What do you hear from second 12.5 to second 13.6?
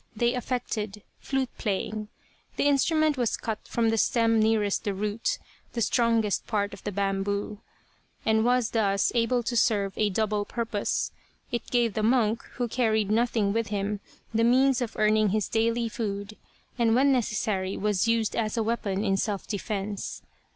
who carried nothing